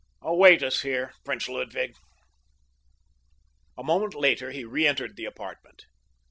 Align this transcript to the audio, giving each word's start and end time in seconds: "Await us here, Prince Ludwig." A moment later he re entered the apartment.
"Await 0.23 0.63
us 0.63 0.81
here, 0.81 1.13
Prince 1.23 1.47
Ludwig." 1.47 1.93
A 3.77 3.83
moment 3.83 4.15
later 4.15 4.49
he 4.49 4.65
re 4.65 4.87
entered 4.87 5.15
the 5.15 5.25
apartment. 5.25 5.85